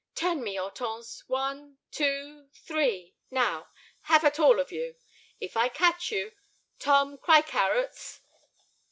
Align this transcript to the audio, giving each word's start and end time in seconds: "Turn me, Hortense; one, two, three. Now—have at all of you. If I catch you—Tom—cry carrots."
"Turn 0.15 0.43
me, 0.43 0.55
Hortense; 0.55 1.23
one, 1.29 1.77
two, 1.91 2.49
three. 2.55 3.13
Now—have 3.29 4.23
at 4.23 4.39
all 4.39 4.59
of 4.59 4.71
you. 4.71 4.95
If 5.39 5.55
I 5.55 5.69
catch 5.69 6.11
you—Tom—cry 6.11 7.43
carrots." 7.43 8.21